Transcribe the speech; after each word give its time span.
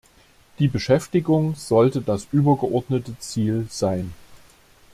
Die 0.57 0.67
Beschäftigung 0.67 1.53
sollte 1.53 2.01
das 2.01 2.27
übergeordnete 2.31 3.19
Ziel 3.19 3.67
sein! 3.69 4.13